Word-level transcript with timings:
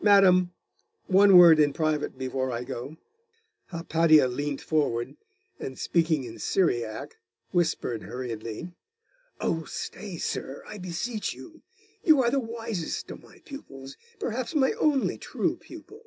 Madam, 0.00 0.54
one 1.06 1.36
word 1.36 1.60
in 1.60 1.70
private 1.74 2.16
before 2.16 2.50
I 2.50 2.64
go.' 2.64 2.96
Hypatia 3.66 4.26
leant 4.26 4.62
forward, 4.62 5.18
and 5.60 5.78
speaking 5.78 6.24
in 6.24 6.38
Syriac, 6.38 7.18
whispered 7.50 8.04
hurriedly 8.04 8.72
'Oh, 9.38 9.64
stay, 9.64 10.16
sir, 10.16 10.62
I 10.66 10.78
beseech 10.78 11.34
you: 11.34 11.60
You 12.02 12.22
are 12.22 12.30
the 12.30 12.40
wisest 12.40 13.10
of 13.10 13.22
my 13.22 13.40
pupils 13.44 13.98
perhaps 14.18 14.54
my 14.54 14.72
only 14.80 15.18
true 15.18 15.58
pupil.... 15.58 16.00